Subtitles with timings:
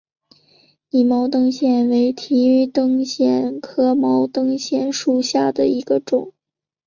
[0.89, 6.33] 拟毛灯藓为提灯藓科毛灯藓属下的一个种。